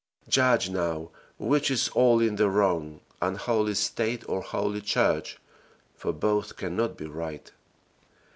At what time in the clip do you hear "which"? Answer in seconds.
1.37-1.69